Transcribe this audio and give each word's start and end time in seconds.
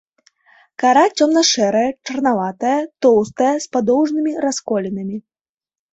Кара 0.83 1.03
цёмна-шэрая, 1.17 1.85
чарнаватая, 2.09 2.79
тоўстая, 3.07 3.53
з 3.67 3.73
падоўжнымі 3.77 4.31
расколінамі. 4.47 5.17